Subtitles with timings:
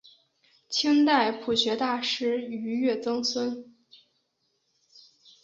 [0.67, 3.71] 清代朴学大师俞樾曾孙。